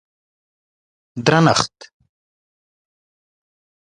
درنښت 1.25 1.77